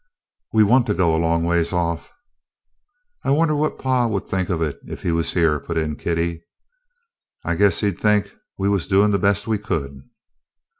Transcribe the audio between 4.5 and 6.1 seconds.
it if he was here," put in